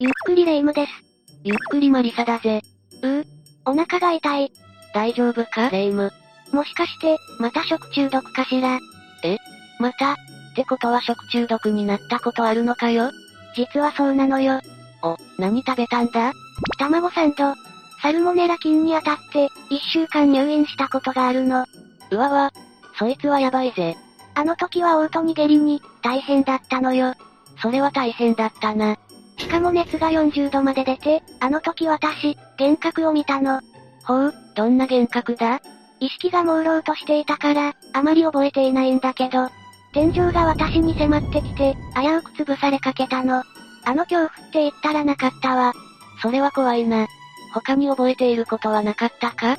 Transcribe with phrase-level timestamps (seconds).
[0.00, 0.92] ゆっくりレ夢ムです。
[1.42, 2.62] ゆっくりマリサだぜ。
[3.02, 3.18] う？
[3.18, 3.26] う、
[3.64, 4.52] お腹が痛い。
[4.94, 5.70] 大丈夫か？
[5.70, 6.12] レ夢ム。
[6.52, 8.78] もしかして、また食中毒かしら？
[9.80, 10.16] またっ
[10.54, 13.10] てことは食中毒になったことあるのかよ？
[13.56, 14.60] 実はそうなのよ。
[15.02, 16.32] お、何食べたんだ？
[16.78, 17.56] 卵サンド。
[18.00, 21.66] サルモネラ菌に当たって、一週間入院したことがあるの。
[22.12, 22.52] うわわ。
[22.96, 23.96] そいつはやばいぜ。
[24.36, 27.14] あの時はオートに下痢に、大変だったのよ。
[27.60, 28.96] それは大変だったな。
[29.38, 33.60] しかも熱が40度まで出て、あの時私、幻覚を見たの。
[34.04, 35.60] ほう、どんな幻覚だ？
[36.00, 39.48] 意識が朦朧としていたから、あまり覚えていないんだけど、
[39.92, 43.42] 天井が私に迫ってきて、危うく潰されかけたの。
[43.84, 45.72] あの恐怖って言ったらなかったわ。
[46.20, 47.06] それは怖いな。
[47.54, 49.56] 他に覚えていることはなかったか？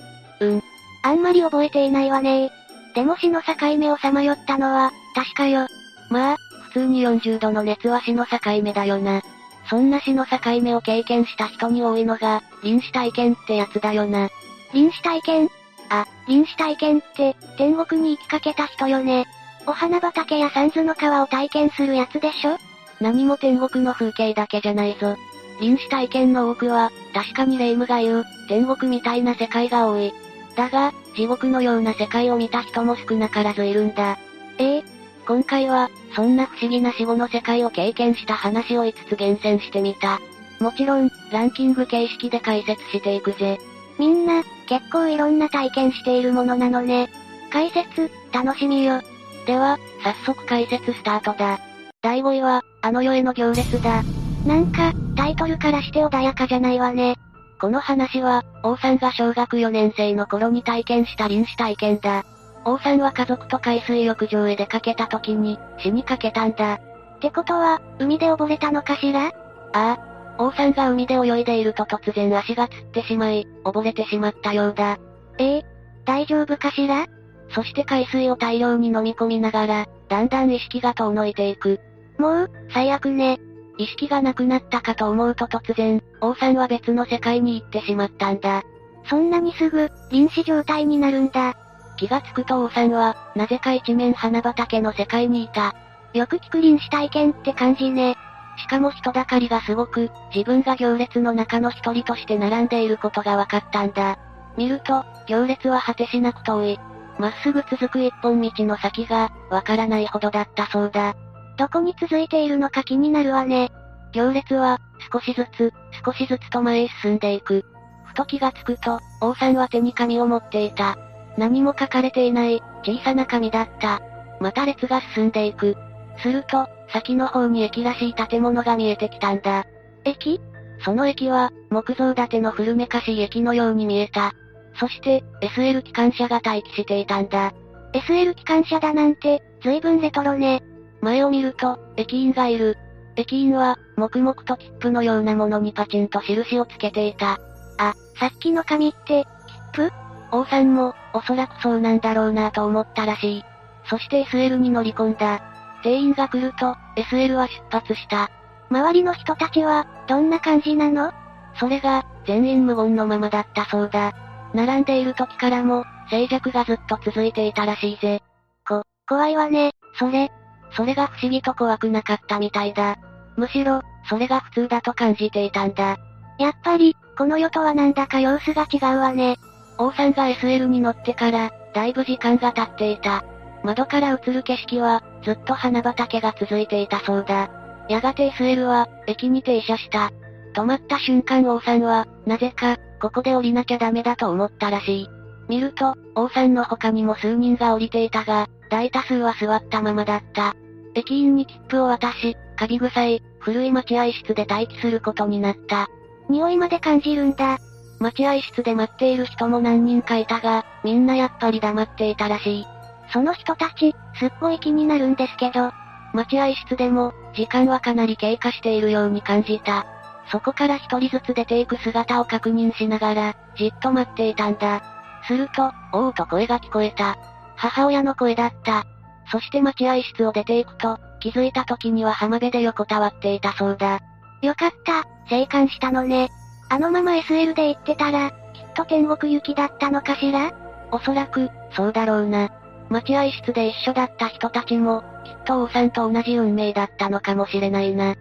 [1.03, 2.51] あんまり覚えていないわね
[2.93, 5.67] でも死の境目をさまよったのは、確かよ。
[6.09, 6.37] まあ、
[6.67, 9.21] 普通に40度の熱は死の境目だよな。
[9.69, 14.29] そんな死の境目を経験した人に多いのが、臨死体験ってやつだよな。
[14.73, 15.49] 臨死体験？
[15.89, 19.27] あ、臨死体験って、天国に行きかけた人よね。
[19.67, 22.57] お花畑や三途の川を体験するやつでしょ？
[22.99, 25.15] 何も天国の風景だけじゃないぞ。
[25.61, 30.11] 臨死体験の多くは、確かに霊夢が言う、天国みたいな世界が多い。
[30.55, 34.17] だが、地獄のような世界を見た人も少なからずいるんだ。
[34.57, 34.83] ええ
[35.29, 40.19] 今回は、そんな不思議な死後の世界を経験した話を5つ厳選してみた。
[40.59, 43.59] もちろん、ランキング形式で解説していくぜ。
[43.99, 47.09] みんな、結構いろんな体験しているものなのね。
[47.51, 49.01] 解説、楽しみよ。
[49.45, 51.59] では、早速解説スタートだ。
[52.01, 54.01] 第5位は、あの世への行列だ。
[54.47, 57.17] なんか、タイトルからして穏やかじゃないわね。
[57.61, 62.25] この話は、王さんが小学4年生の頃に体験した臨死体験だ。
[62.65, 66.73] 王さんは家族と海水浴場へ出かけた時に、死にかけたんだ。
[66.73, 69.27] ってことは、海で溺れたのかしら？
[69.27, 69.31] あ
[69.73, 69.99] あ。
[70.37, 74.97] 王さんが海で泳いでいると突然足がつってしまい、溺れてしまったようだ。
[75.37, 75.65] ええ
[76.05, 77.05] 大丈夫かしら？
[77.51, 81.79] そして海水を大量に飲み込みながら、だんだん意識が遠のいていく。
[82.17, 83.39] もう、最悪ね。
[83.77, 88.63] 意識がなくなったかと思うと突然、王さんは別の世界に行ってしまったんだ。
[89.09, 91.55] そんなにすぐ、臨死状態になるんだ。
[91.99, 95.75] 気がつくと王さんは、なぜか一面花畑の世界にいた。
[96.13, 98.15] よく聞く臨死体験って感じね。
[98.57, 104.17] しかも人だかりがすごく、自分が行列の中の一人として並んでいることが分かったんだ。
[104.55, 106.79] 見ると、行列は果てしなく遠い。
[107.19, 111.15] まっすぐ続く一本道の先が、わからないほどだったそうだ。
[111.57, 113.73] どこに続いているのか気になるわね。
[114.13, 114.79] 行列は、
[115.11, 115.73] 少しずつ、
[116.05, 117.65] 少しずつと前へ進んでいく。
[118.05, 120.97] ふと気がつくと、王さんは手に紙を持っていた。
[121.37, 124.01] 何も書かれていない、小さな紙だった。
[124.39, 125.75] また列が進んでいく。
[126.21, 129.65] すると、先の方に駅らしい建物が見えてきたんだ。
[130.05, 130.41] 駅？
[130.83, 134.33] その駅は、木造建ての古めかしい駅のように見えた。
[134.79, 137.53] そして、SL 機関車が待機していたんだ。
[137.93, 140.63] SL 機関車だなんて、ずいぶんレトロね。
[141.01, 142.77] 前を見ると、駅員がいる。
[143.15, 147.39] 駅員は、黙々と切符のようなものにパチンと印をつけていた。
[147.77, 149.25] あ、さっきの紙って、
[149.73, 149.91] 切符？
[150.31, 153.45] 王さんも、おそらくそうなんだろうなと思ったらしい。
[153.85, 155.41] そして SL に乗り込んだ。
[155.81, 158.29] 店員が来ると、SL は出発した。
[158.69, 161.11] 周りの人たちは、どんな感じなの？
[161.55, 164.13] それが、全員無言のままだったそうだ。
[164.53, 168.21] 並んでいる時からも、静寂がずっと続いていたらしいぜ。
[168.67, 170.31] こ、怖いわね、それ。
[170.73, 172.97] それが不思議と怖くなかったみたいだ。
[173.35, 175.97] むしろ、それが普通だと感じていたんだ。
[176.37, 179.37] やっぱり、この世とはなんだか様子が違うわね。
[179.79, 183.23] 王さんが SL に乗ってから、だいぶ時間が経っていた。
[183.63, 187.49] 窓から映る景色は、ずっと花畑が続いていたそうだ。
[187.87, 190.11] やがて SL は、駅に停車した。
[190.53, 195.07] 止まった瞬間王さんは、なぜか、ここで降りなきゃダメだと思ったらしい。
[195.47, 200.55] 見ると、王さんの他にも数人が降りていたが、大多数は座ったままだった。
[200.93, 205.87] 駅員に切符を渡し、カビ臭い、古い待合室で待機することになった。
[206.29, 207.57] 匂いまで感じるんだ。
[207.99, 212.65] 待合室で待っている人も何人かいたが、みんなやっぱり黙っていたらしい。
[213.11, 215.71] その人たち、すっごい気になるんですけど、
[216.13, 219.85] 待合室でも、時間はかなり経過しているように感じた。
[220.31, 224.81] そこから一人ずつ出ていく姿を確認しながら、じっと待っていたんだ。
[225.27, 227.17] すると、おうと声が聞こえた。
[227.55, 228.85] 母親の声だった。
[229.31, 233.99] そして待合室を出ていくと、気づいた時には浜辺で横たわっていたそうだ。
[234.41, 236.29] よかった、生還したのね。
[236.69, 238.35] あのまま SL で行ってたら、きっ
[238.75, 240.53] と天国行きだったのかしら？
[240.91, 242.51] おそらく、そうだろうな。
[242.89, 248.15] 待合室で一緒だった人たちも、きっと王さんと同じ運命だったのかもしれないな。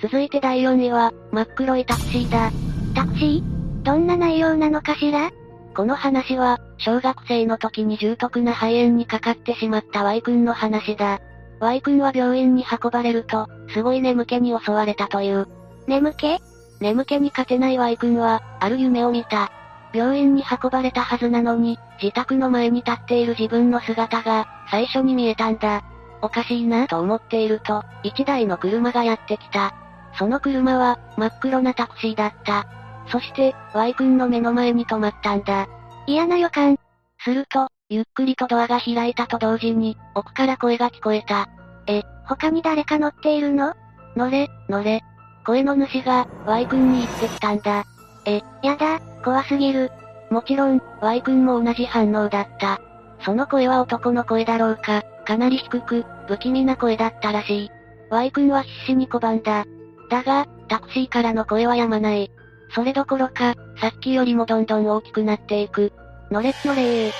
[0.00, 2.50] 続いて第4位は、真っ黒いタクシーだ。
[2.94, 3.82] タクシー？
[3.82, 5.30] どんな内容なのかしら？
[5.74, 11.20] この話は、小学生の時に重篤な肺炎にかかってしまった Y 君の話だ。
[11.60, 15.48] Y 君は病院に運ばれると、すごい眠気に襲われたという。
[15.86, 16.38] 眠気？
[16.80, 19.50] 眠気に勝てない Y 君は、ある夢を見た。
[19.92, 25.82] 病院に運ばれたはずなのに、自宅の前に立っている自分の姿が、最初に見えたんだ。
[26.22, 29.74] おかしいなと思っていると、一台の車がやってきた。
[30.18, 32.66] その車は、真っ黒なタクシーだった。
[33.08, 35.68] そして、Y 君の目の前に止まったんだ。
[36.06, 36.78] 嫌な予感。
[37.24, 41.48] すると、ゆっくりとドアが開いたと同時に、奥から声が聞こえた。
[41.86, 43.74] え、他に誰か乗っているの？
[44.16, 45.02] 乗れ、乗れ。
[45.46, 47.84] 声の主が、Y 君に言ってきたんだ。
[48.24, 49.92] え、やだ、怖すぎる。
[50.28, 52.80] もちろん、Y 君も同じ反応だった。
[53.24, 57.70] その声は男の声だろうか、かなり低く、不気味な声だったらしい。
[58.10, 59.64] Y 君は必死に拒んだ。
[60.10, 62.32] だが、タクシーからの声は止まない。
[62.74, 65.92] それどころか、さっきよりもどんどん大きくなっていく。
[66.32, 67.12] 乗れ乗れー。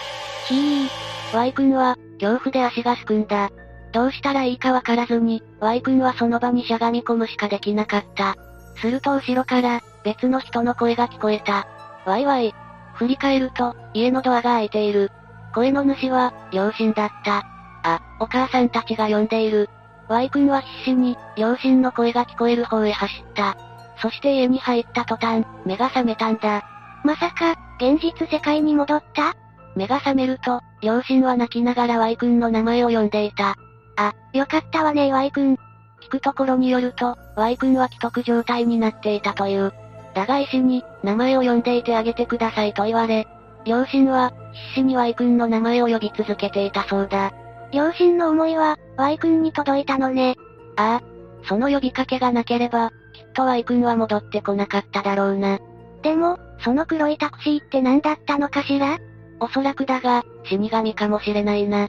[0.48, 1.36] ひー。
[1.36, 3.50] Y 君は、恐怖で足がすくんだ。
[3.96, 8.36] どうしたらいいかわからずに、Y 君はその場にしゃがみ込むしかできなかった。
[8.78, 11.66] すると後ろから、別の人の声が聞こえた。
[12.04, 12.54] ワイワイ。
[12.92, 15.10] 振り返ると、家のドアが開いている。
[15.54, 17.46] 声の主は、両親だった。
[17.84, 19.70] あ、お母さんたちが呼んでいる。
[20.10, 23.56] Y 君は必死に、両親の声が聞こえる方へ走った。
[24.02, 26.66] そして家に入った途端、目が覚めたんだ。
[27.02, 29.32] まさか、現実世界に戻った？
[29.74, 33.56] 目が覚めると、両親は泣きながら Y 君の名前を呼んでいた。
[33.96, 35.58] あ、よかったわね Y 君。
[36.02, 39.72] 聞くところによると、Y 君は既得状態になっていたという。
[40.14, 43.26] だが医師に、名前を呼んでいてあげてくださいと言われ、
[43.64, 47.32] 両親は、必死に Y 君の名前を呼び続けていたそうだ。
[47.72, 50.36] 両親の思いは、Y 君に届いたのね。
[50.76, 51.16] ああ。
[51.48, 55.58] その呼びかけがなければ、きっと Y 君は戻ってこなかっただろうな。
[56.02, 58.98] でも、その黒いタクシーって何だったのかしら？
[59.40, 61.88] おそらくだが、死神かもしれないな。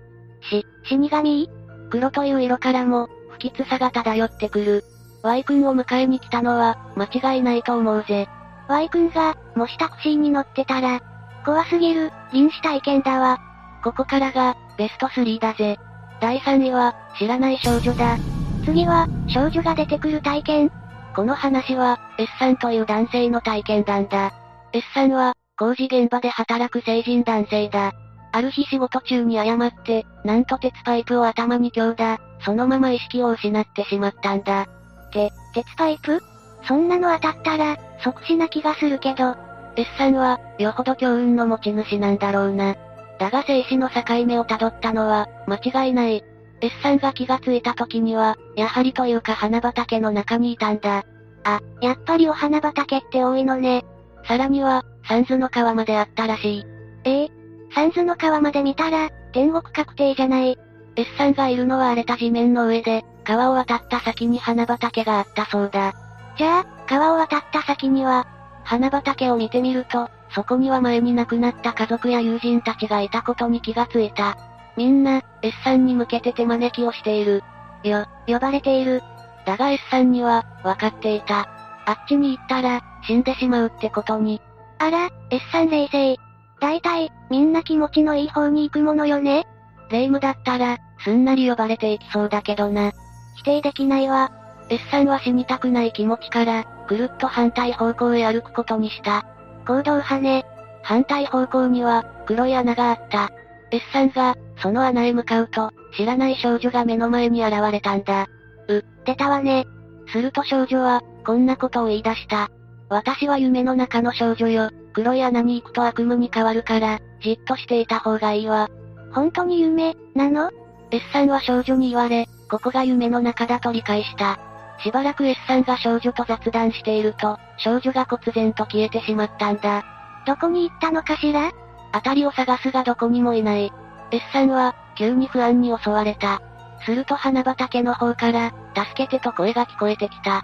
[0.49, 1.49] し、死神？
[1.89, 4.83] 黒という色からも、不吉さが漂ってくる。
[5.23, 8.27] Y 君を迎えに来たのは、間違いないと思うぜ。
[8.67, 11.01] Y 君が、もしタクシーに乗ってたら、
[11.45, 13.39] 怖すぎる、臨死体験だわ。
[13.83, 15.77] ここからが、ベスト3だぜ。
[16.19, 18.17] 第3位は、知らない少女だ。
[18.65, 20.71] 次は、少女が出てくる体験。
[21.15, 24.33] この話は、S さんという男性の体験談だ。
[24.73, 27.93] S さんは、工事現場で働く成人男性だ。
[28.31, 34.67] ある日仕事中に誤って、なんと鉄パイプを頭に強打、そのまま意識を失ってしまったんだ。
[35.11, 36.21] て、鉄パイプ？
[36.67, 39.35] そんなの当たったら、即死な気がするけど。
[39.75, 42.75] S さんは、よほど強運の持ち主なんだろうな。
[43.19, 46.23] だが生死の境目をたったのは、間違いない。
[46.61, 51.03] S さんが気がついた時には、やはりというか花畑の中にいたんだ。
[51.43, 53.85] あ、やっぱりお花畑って多いのね。
[54.27, 56.65] さらには、サンズの川まであったらしい。
[57.05, 57.36] ええ
[57.77, 60.57] サンズの川まで見たら、天国確定じゃない。
[60.95, 65.93] S さんがいるのは荒れた地面の上で、川を渡った先に花畑があったそうだ。
[66.39, 68.25] じゃあ、川を渡った先には、
[68.63, 74.35] 花畑を見てみると、そこには前に亡くなった家族や友人たちがいたことに気がついた。
[74.75, 77.43] みんな、S さんに向けて手招きをしている。
[77.83, 79.03] よ、呼ばれている。
[79.45, 81.47] だが S さんには、分かっていた。
[81.85, 84.41] あっちに行ったら、死んでしまうってことに。
[84.79, 86.26] あら、S さん冷静。
[86.59, 89.47] 大体、みんな気持ちのいい方に行くものよね。
[89.89, 92.91] 霊夢だったら、すんなり呼ばれていきそうだけどな。
[93.35, 94.31] 否定できないわ。
[94.69, 99.25] S さんは死にたくない気持ちから、ぐるっと反対方向へ歩くことにした。
[99.65, 100.45] 行動派ね。
[100.83, 103.29] 反対方向には、黒い穴があった。
[103.71, 108.27] S さんが、その穴へ向かうと、知らない少女が目の前に現れたんだ。
[108.67, 109.65] う、出たわね。
[110.11, 112.49] すると少女は、こんなことを言い出した。
[112.89, 114.69] 私は夢の中の少女よ。
[114.97, 118.67] 黒い穴に行くと悪夢に変わるから、じっとしていた方がいいわ。
[119.13, 120.49] 本当に夢、なの
[120.89, 124.39] ?S さんは少女に言われ、ここが夢の中だと理解した。
[124.83, 129.85] しばらく S さんが少女と雑談していると、少女が忽然と消えてしまったんだ。
[130.25, 131.51] どこに行ったのかしら？
[131.93, 133.71] 辺りを探すがどこにもいない。
[134.09, 136.41] S さんは、急に不安に襲われた。
[136.87, 140.43] すると花畑の方から、助けてと声が聞こえてきた。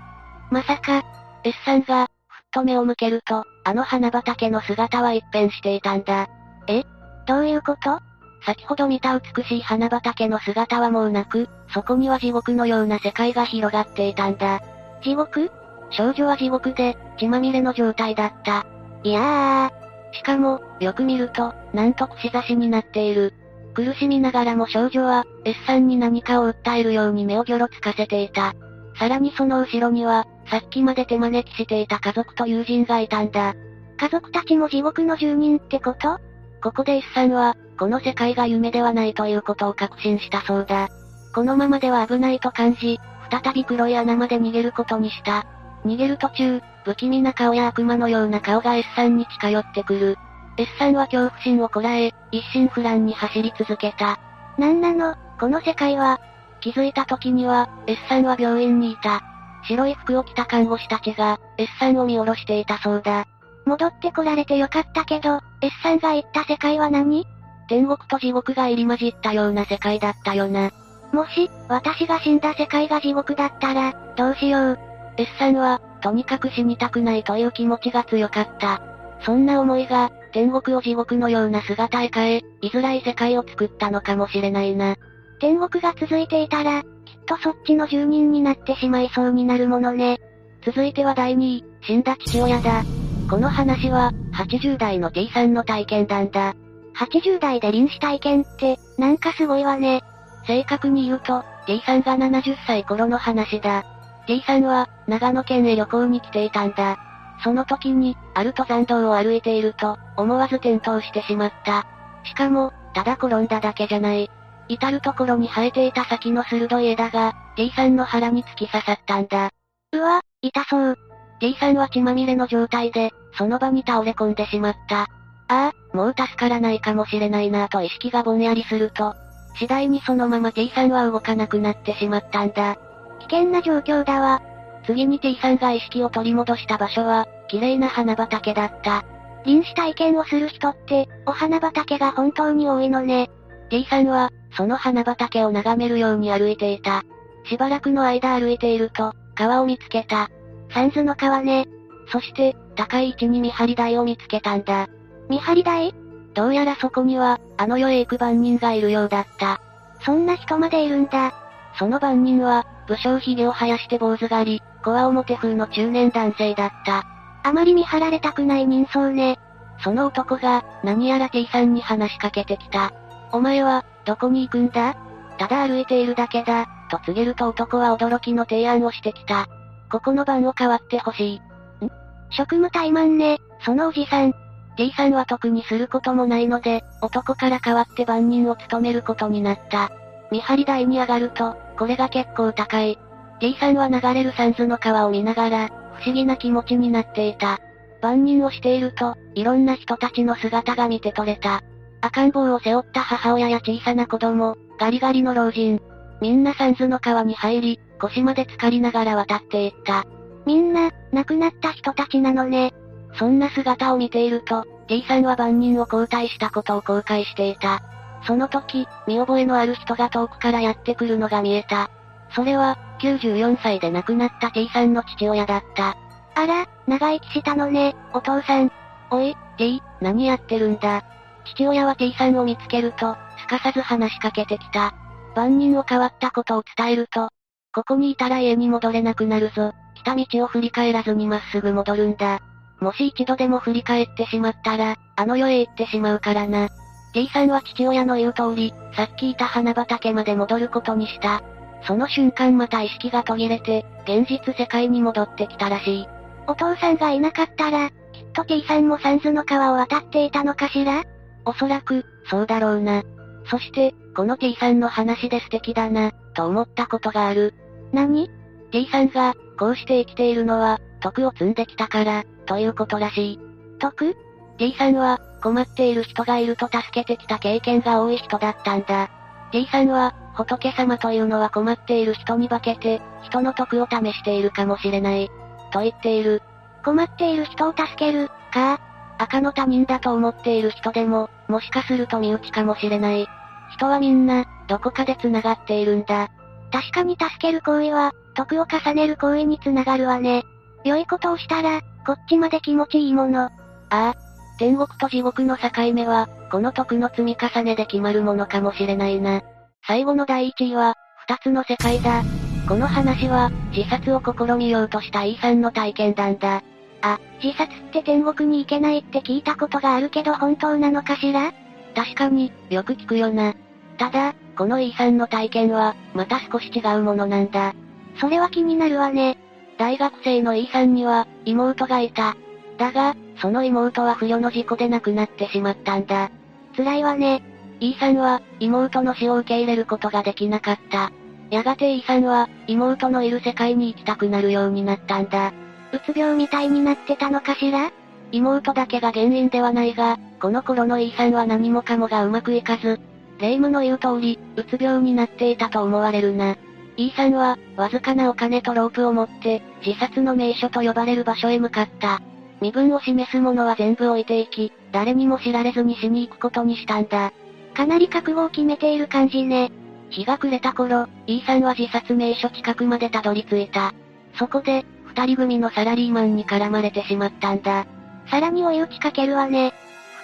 [0.51, 1.01] まさか、
[1.43, 6.27] S さんが、ふっと目を向けると、あの花畑の姿は一変していたんだ。
[6.67, 6.84] え？
[7.25, 8.00] どういうこと？
[8.46, 14.62] 先ほど見た美しい花畑の姿はもうなく、そこには地獄のような世界が広がっていたんだ。
[15.01, 15.50] 地獄？
[15.91, 18.65] 少女は地獄で、血まみれの状態だった。
[19.03, 20.15] いやー。
[20.15, 23.34] しかも、よく見ると、なんと串刺しになっている。
[23.74, 28.53] 苦しみながらも少女は、S さんに何かを訴えるように目をギョロつかせていた。
[29.00, 33.55] さらにその後ろには、さっきまで手招きしていた家族と友人がいたんだ。
[33.97, 36.19] 家族たちも地獄の住人ってこと？
[36.62, 40.89] ここで S さんは、この世界が夢ではないということを確信したそうだ。
[41.33, 45.45] このままでは危ないと感じ、再び黒い穴まで逃げることにした。
[45.85, 50.17] 逃げる途中、不気味な顔や悪魔のような顔が S さんに近寄ってくる。
[50.57, 54.19] S さんは恐怖心をこらえ、一心不乱に走り続けた。
[54.57, 56.19] なんなの、この世界は。
[56.62, 59.21] 気づいた時には、S さんは病院にいた。
[59.63, 63.25] 白い服を着た看護師たちが、S さんを見下ろしていたそうだ。
[63.65, 67.25] 戻ってこられてよかったけど、S さんが言った世界は何？
[67.70, 70.72] 天国と地獄が入り混じったような世界だったよな。
[71.13, 74.79] もし、私が死んだ世界が地獄だったら、どうしよう。
[75.17, 78.82] S さんは、とにかく死にたくないという気持ちが強かった。
[79.22, 84.96] そんな思いが、天国を地獄のような姿へ変え、居づらい世界を作ったのかもしれないな。
[85.40, 86.90] 天国が続いていたら、きっ
[87.25, 90.20] とそっちの住人になってしまいそうになるものね。
[90.66, 92.84] 続いては第2位、死んだ父親だ。
[93.30, 96.56] この話は、80代の T さんの体験談だ。
[96.96, 100.02] 80代で臨死体験って、なんかすごいわね。
[100.46, 103.84] 正確に言うと、T さんが70歳頃の話だ。
[104.28, 106.98] T さんは、長野県へ旅行に来ていたんだ。
[107.44, 111.86] その時に、ある登山道を歩いていると、思わず転倒してしまった。
[112.24, 114.30] しかも、ただ転んだだけじゃない。
[114.70, 119.50] 至るところに生えていた先の鋭い枝が、T さんの腹に突き刺さったんだ。
[119.91, 120.98] うわ、痛そう。
[121.39, 125.01] T さんは血まみれの状態で、その場に倒れ込んでしまった。
[125.01, 125.08] あ
[125.48, 129.15] あ、もう助からないかもしれないなぁと意識がぼんやりすると、
[129.60, 132.75] 次第にそのまま T さんは動かなくなってしまったんだ。
[133.20, 134.41] 危険な状況だわ。
[134.86, 139.03] 次に T さんが意識を取り戻した場所は、綺麗な花畑だった。
[139.46, 143.29] 臨死体験をする人って、お花畑が本当に多いのね。
[143.70, 147.03] T さんは、その花畑を眺めるように歩いていた。
[147.45, 150.29] しばらくの間歩いていると、川を見つけた。
[150.74, 151.67] サンズの川ね。
[152.12, 154.88] そして、高い位置に見張り台を見つけたんだ。
[155.29, 155.93] 見張り台？
[156.33, 159.62] どうやらそこには、あの世へ行く番人がいるようだった。
[160.01, 161.33] そんな人までいるんだ。
[161.77, 167.03] その番人は、武将髭を生やして坊主狩り、コア表風の中年男性だった。
[167.43, 169.39] あまり見張られたくない人相ね。
[169.83, 172.93] その男が、何やら T さんに話しかけてきた。
[173.31, 174.95] お前は、どこに行くんだ？
[175.38, 179.48] ただ歩いているだけだ、と告げると男は驚きの提案をしてきた。
[179.91, 181.36] ここの番を代わってほし
[181.81, 181.86] い。
[181.86, 181.89] ん？
[182.29, 184.33] 職務怠慢ね、そのおじさん。
[184.75, 189.91] T さんは特にすることもないので、男から代わって番人を務めることになった。
[190.31, 192.98] 見張り台に上がると、これが結構高い。
[193.39, 195.69] T さんは流れる三途の川を見ながら、
[196.00, 197.60] 不思議な気持ちになっていた。
[198.01, 201.62] 番人をしていると、いろんな人たちの姿が見て取れた。
[202.03, 205.79] 赤ん坊を背負った母親や小さな子供、ガリガリの老人。
[206.19, 210.03] みんな三途の川に入り、腰まで浸かりながら渡っていった。
[210.45, 212.74] みんな、亡くなった人たちなのね。
[213.17, 217.81] そんな姿を見ていると、T さんは万人を交代したことを後悔していた。
[218.27, 221.89] その時、見覚えのある人が遠くからやってくるのが見えた。
[222.36, 225.95] それは、94歳で亡くなった T さんの父親だった。
[226.36, 228.69] あら、長生きしたのね、お父さん。
[229.10, 231.05] おい、T、何やってるんだ？
[231.45, 234.93] 父親は T さんを見つけると、すかさず話しかけてきた。
[235.35, 237.29] 万人を変わったことを伝えると、
[237.73, 239.73] ここにいたら家に戻れなくなるぞ。
[239.95, 242.39] 来た道を振り返らずにまっすぐ戻るんだ。
[242.79, 246.69] もし一度でも振り返ってしまったら、あの世へ行ってしまうからな。
[247.13, 251.41] T さんは父親の言う通り、さっきいた花畑まで戻ることにした。
[251.88, 256.07] その瞬間また意識が途切れて、現実世界に戻ってきたらしい。
[256.47, 261.03] お父さんがいなかったら、きっと T さんも三途の川を渡っていたのかしら？
[261.45, 263.03] おそらく、そうだろうな。
[263.45, 267.53] そして、この T さんの話で素敵だな、と思ったことがある。
[267.91, 268.29] 何
[268.71, 273.39] ?T さんが、こうして生きているのは、徳を積んできたから、ということらしい。
[273.79, 274.15] 徳
[274.57, 279.09] ?T さんは、困っている人がいると助けてきた経験が多い人だったんだ。
[279.51, 285.29] T さんは、仏様というのは困っている人に化けて、人の徳を試しているかもしれない。
[285.71, 286.41] と言っている。
[286.83, 288.79] 困っている人を助ける、か。
[289.24, 293.27] 赤の他人だと思っている人でも、もしかすると身内かもしれない。
[293.74, 296.30] 人はみんな、どこかで繋がっているんだ。
[296.72, 300.44] 確かに助ける行為は、徳を重ねる行為につながるわね。
[300.84, 303.44] 良いことをしたら、こっちまで気持ちいいもの。
[303.44, 303.51] あ
[303.89, 304.13] あ。
[304.60, 309.42] 天国と地獄の境目は、この徳の積み重ねで決まるものかもしれないな。
[309.88, 310.96] 最後の第一位は、
[311.27, 312.24] 二つの世界だ。
[312.68, 316.62] この話は、自殺を試みようとした E さんの体験談だ。
[317.03, 321.53] あ、自殺って天国に行けないって聞いたことがあるけど本当なのかしら？
[321.93, 323.53] 確かに、よく聞くよな。
[323.98, 327.75] ただ、この E さんの体験は、また少し違うものなんだ。
[328.19, 329.38] それは気になるわね。
[329.77, 332.36] 大学生の E さんには、妹がいた。
[332.77, 336.31] だが、その妹は不慮の事故で亡くなってしまったんだ。
[336.77, 337.43] 辛いわね。
[337.79, 341.12] E さんは、妹の死を受け入れることができなかった。
[341.50, 345.53] やがて E さんは、妹のいる世界に行きたくなるようになったんだ。
[345.93, 347.91] うつ病みたいになってたのかしら？
[348.31, 353.00] 妹だけが原因ではないが、この頃の E さんは何もかもがうまくいかず、
[353.38, 356.57] 霊夢の言う通り、うつ病になっていたと思われるな。
[356.97, 362.21] E さんは、わずかなお金とロープを持って、自殺の名所と呼ばれる場所へ向かった。
[362.59, 367.33] 身分を示すものは全部置いていき、誰にも知られずに死に行くことにしたんだ。
[367.75, 369.71] かなり覚悟を決めている感じね。
[370.09, 373.93] 日が暮れた頃、E さんは自殺名所近くまでたどり着いた。
[374.39, 374.85] そこで、
[375.15, 377.86] 二人組のサラリーマンに絡まれてしまったんだ。
[378.29, 379.74] さらに追い打ちかけるわね。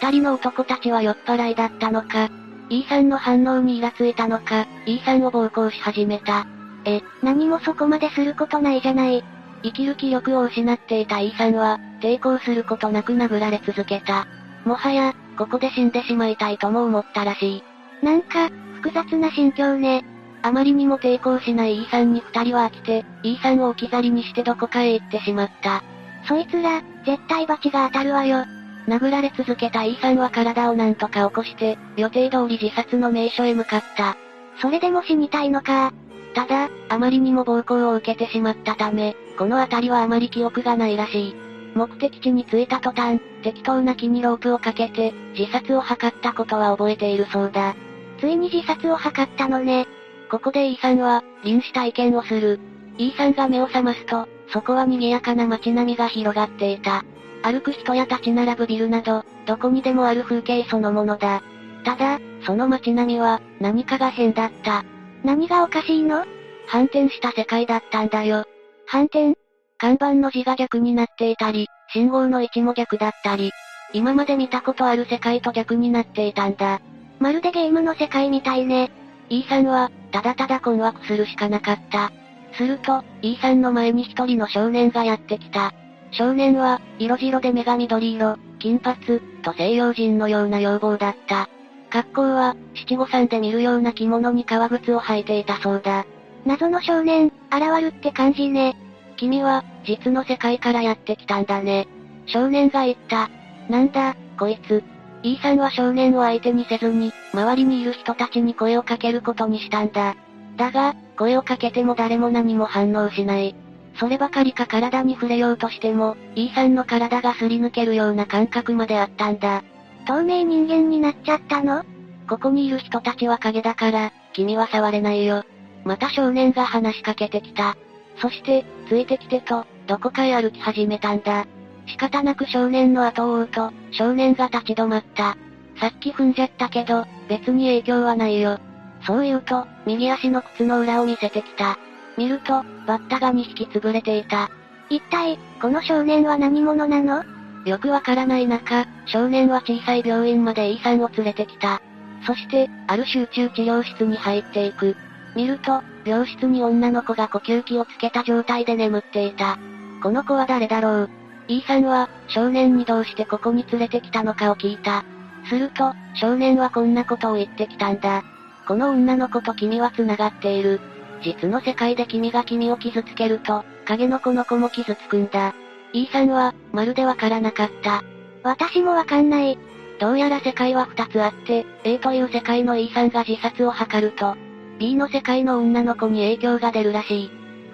[0.02, 2.30] 二人の男たちは酔っ払いだったのか、
[2.70, 6.48] E さんの反応にイラついたのか、E さんを暴行し始めた。
[6.86, 9.24] え、何もそこまですることないじゃない。
[9.64, 14.28] 生きる気力を失っていた E さんは、抵抗することなく殴られ続けた。
[14.66, 17.64] もはや、ここで死んでしまいたいとも思ったらしい。
[18.06, 20.04] なんか、複雑な心境ね。
[20.42, 25.84] あまりにも抵抗しない E さんに二人は飽きて、E さんを置き去りにしてどこかへ行ってしまった。
[26.28, 28.46] そいつら、絶対罰が当たるわよ。
[28.88, 34.16] 殴られ続けた E さんは体をなんとか起こして、予定通り自殺の名所へ向かった。
[34.62, 35.92] それでも死にたいのか。
[36.34, 41.36] ただ、あまりにも暴行を受けてしまったため、この辺りはあまり記憶がないらしい。
[41.76, 47.76] 目的地に着いた途端、適当な木にロープをかけて、自殺を図ったことは覚えているそうだ。
[48.20, 49.88] ついに自殺を図ったのね。
[50.30, 52.60] ここで E さんは、臨死体験をする。
[52.98, 57.04] E さんが目を覚ますと、そこは賑やかな街並みが広がっていた。
[57.42, 61.42] 歩く人や立ち並ぶビルなど、どこにでもある風景そのものだ。
[61.84, 64.84] ただ、その街並みは、何かが変だった。
[65.24, 66.26] 何がおかしいの？
[66.68, 68.46] 反転した世界だったんだよ。
[68.86, 69.36] 反転？
[69.78, 73.52] 看板の字が逆になっていたり、信号の位置も逆だったり、
[73.94, 76.82] 今まで見たことある世界と逆になっていたんだ。
[77.20, 78.92] まるでゲームの世界みたいね。
[79.30, 82.12] E さんは、ただただ困惑するしかなかった。
[82.54, 85.74] すると、E さんの前に一人の少年がやってきた。
[86.12, 91.50] 少年は、色白で目が緑色、金髪、と西洋人のような要望だった。
[91.90, 96.06] 格好は、七五三で見るような着物に革靴を履いていたそうだ。
[96.46, 98.76] 謎の少年、現るって感じね。
[99.18, 101.88] 君は、実の世界からやってきたんだね。
[102.28, 103.30] 少年が言った。
[103.70, 104.84] なんだ、こいつ。
[105.24, 110.16] E さんは少年を相手にせずに、周りにいる人たちに声をかけることにしたんだ。
[110.56, 113.56] だが、声をかけても誰も何も反応しない。
[114.00, 119.64] そればかりか体に触れようとしても、E さんの体がすり抜けるような感覚まであったんだ。
[120.08, 121.84] 透明人間になっちゃったの？
[122.30, 125.44] ここにいる人たちは影だから、君は触れないよ。
[125.84, 127.76] また少年が話しかけてきた。
[128.22, 131.48] そして、ついてきてと、どこかへ歩き始めたんだ。
[131.90, 135.38] 仕方なく少年の後を追うと、少年が立ち止まった。
[135.80, 138.60] さっき踏んじゃったけど、別に影響はないよ。
[139.06, 141.78] そう言うと、右足の靴の裏を見せてきた。
[142.18, 144.50] 見ると、バッタが2匹潰れていた。
[144.90, 147.24] 一体、この少年は何者なの？
[147.66, 151.82] よくわからない中、少年は小さい病院まで E さんを連れてきた。
[152.26, 154.96] そして、ある集中治療室に入っていく。
[155.36, 159.58] 見ると、病室に女の子が呼吸器をつけた状態で眠っていた。
[160.02, 161.10] この子は誰だろう？
[161.50, 165.04] ?E さんは、少年にどうしてここに連れてきたのかを聞いた。
[165.50, 168.24] すると、少年はこんなことを言ってきたんだ。
[168.68, 170.80] この女の子と君は繋がっている。
[171.24, 175.56] 実の世界で君が君を傷つけると、影の子の子も傷つくんだ。
[175.92, 178.04] E さんは、まるでわからなかった。
[178.44, 179.58] 私もわかんない。
[180.00, 184.36] どうやら世界は二つあって、A という世界の E さんが自殺を図ると、
[184.78, 187.32] B の世界の女の子に影響が出るらしい。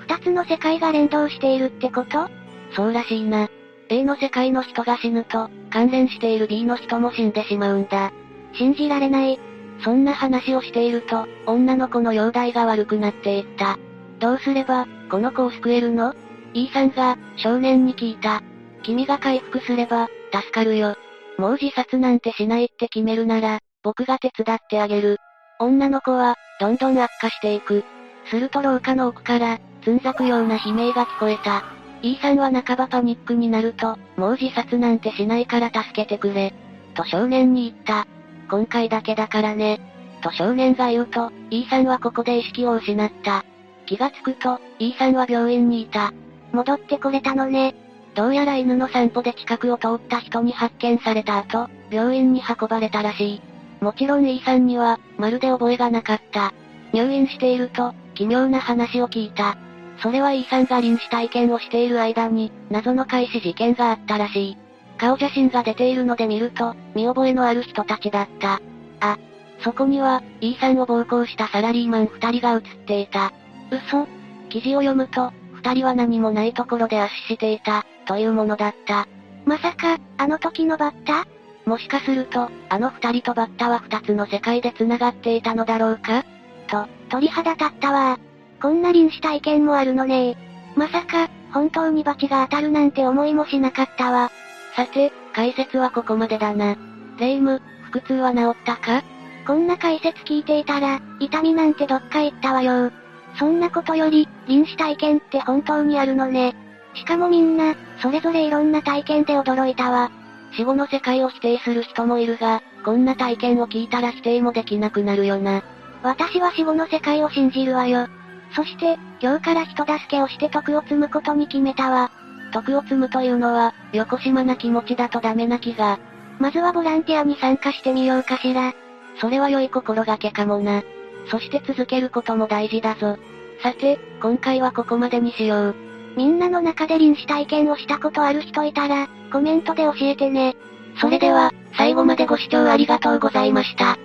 [0.07, 2.29] 二つの世界が連動しているってこと？
[2.73, 3.49] そうらしいな。
[3.89, 8.12] A の世界の人が死ぬと、関連している B の人も死んでしまうんだ。
[8.54, 9.39] 信じられない。
[9.84, 13.78] そんな話をしていると、女の子の容体が悪くなっていった。
[14.19, 16.15] どうすれば、この子を救えるの
[16.54, 18.41] ?E さんが、少年に聞いた。
[18.84, 20.95] 君が回復すれば、助かるよ。
[21.38, 25.17] もう自殺なんてしないって決めるなら、僕が手伝ってあげる。
[25.60, 27.84] 女の子は、どんどん悪化していく。
[28.30, 31.74] すると廊下の奥から、つんざくような悲鳴が聞こえた。
[32.01, 36.53] E さんは半ばパニックになると、もう自殺なんてしないから助けてくれ。
[36.93, 38.08] と少年に言った。
[38.49, 39.79] 今回だけだからね。
[40.21, 43.45] と少年が言うと、E さんはここで意識を失った。
[43.86, 46.13] 気がつくと、E さんは病院にいた。
[46.51, 47.75] 戻ってこれたのね。
[48.15, 53.41] どうやら犬の散歩で近くを通った人に発見された後、病院に運ばれたらしい。
[53.81, 56.53] もちろん E さんには、まるで覚えがなかった。
[56.93, 59.58] 入院していると、奇妙な話を聞いた。
[59.99, 64.58] それは E さんが臨死体験をしている間に、謎の開始事件があったらしい。
[64.97, 68.62] 顔写真が出ているので見ると、見覚えのある人たちだった。
[68.99, 69.17] あ、
[69.62, 73.34] そこには、E さんを暴行したサラリーマン二人が写っていた。
[73.71, 74.08] 嘘？
[74.49, 79.08] 記事を読むと、二人は何もないところで圧死していた、というものだった。
[79.45, 81.25] まさか、あの時のバッタ？
[81.65, 86.23] もしかすると、あの二人とバッタは二つの世界で繋がっていたのだろうか？
[86.67, 88.19] と、鳥肌立ったわ
[88.65, 90.36] こんな臨死体験もあるのね
[90.75, 94.32] まさか、本当に罰が当たるなんて思いもしなかったわ。
[94.75, 96.75] さて、解説はここまでだな。
[97.19, 99.04] レイム、腹痛は治ったか？
[99.45, 102.91] こんな解説聞いていたら、痛みなんてどっか行ったわよ。
[103.38, 106.56] そんなことより、臨死体験って本当にあるのね。
[106.95, 110.10] しかもみんな、それぞれいろんな体験で驚いたわ。
[110.54, 115.62] 死後の世界を否定する人もいるが、こんな体験を聞いたら否定もできなくなるよな。
[116.01, 118.08] 私は死後の世界を信じるわよ。
[118.56, 122.10] そして、今日から人助けをして徳を積むことに決めたわ。
[122.54, 126.00] 徳を積むというのは、よこしまな気持ちだとダメな気が。
[126.39, 128.74] まずはボランティアに参加してみようかしら。
[129.20, 130.84] それは良い心がけかもな。
[131.28, 133.18] そして続けることも大事だぞ。
[133.62, 135.76] さて、今回はここまでにしよう。
[136.15, 140.56] みんなの中で臨死体験をしたことある人いたら、コメントで教えてね。
[141.02, 143.98] それでは、最後までご視聴ありがとうございました。